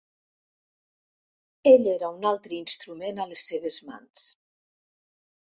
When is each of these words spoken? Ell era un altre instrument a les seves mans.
Ell 1.73 1.85
era 1.91 2.09
un 2.15 2.25
altre 2.31 2.57
instrument 2.61 3.23
a 3.23 3.29
les 3.35 3.45
seves 3.53 3.79
mans. 3.93 4.27